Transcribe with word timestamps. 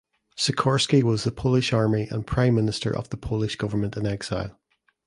Sikorski 0.35 1.03
was 1.03 1.25
the 1.25 1.31
Polish 1.31 1.71
Army 1.73 2.07
and 2.09 2.25
Prime 2.25 2.55
Minister 2.55 2.89
of 2.89 3.11
the 3.11 3.17
Polish 3.17 3.55
government 3.55 3.95
in 3.95 4.07
exile. 4.07 4.59